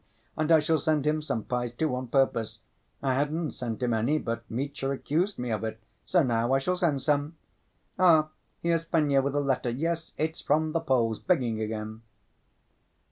[0.35, 2.57] And I shall send him some pies, too, on purpose.
[3.03, 6.75] I hadn't sent him any, but Mitya accused me of it, so now I shall
[6.75, 7.37] send some!
[7.99, 8.29] Ah,
[8.63, 9.69] here's Fenya with a letter!
[9.69, 12.01] Yes, it's from the Poles—begging again!"